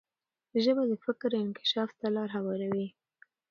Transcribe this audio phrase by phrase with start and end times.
[0.63, 2.87] ژبه د فکر انکشاف ته لار هواروي.